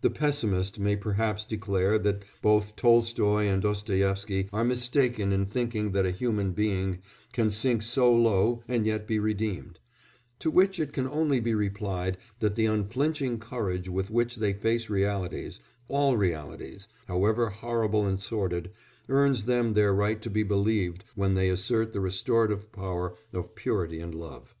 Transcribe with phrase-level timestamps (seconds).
[0.00, 6.04] The pessimist may perhaps declare that both Tolstoy and Dostoïevsky are mistaken in thinking that
[6.04, 6.98] a human being
[7.32, 9.78] can sink so low and yet be redeemed;
[10.40, 14.90] to which it can only be replied that the unflinching courage with which they face
[14.90, 18.72] realities all realities, however horrible and sordid
[19.08, 24.00] earns them their right to be believed when they assert the restorative power of purity
[24.00, 24.52] and love.